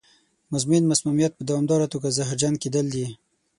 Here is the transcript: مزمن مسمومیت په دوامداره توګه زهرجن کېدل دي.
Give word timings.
مزمن 0.51 0.83
مسمومیت 0.91 1.31
په 1.35 1.43
دوامداره 1.49 1.87
توګه 1.93 2.15
زهرجن 2.17 2.53
کېدل 2.63 2.85
دي. 2.95 3.07